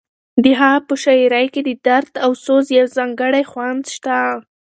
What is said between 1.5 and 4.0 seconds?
کې د درد او سوز یو ځانګړی خوند